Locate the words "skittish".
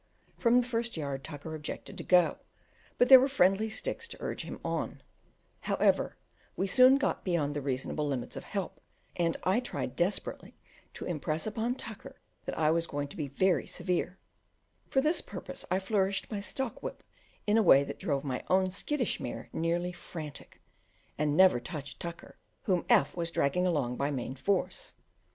18.71-19.19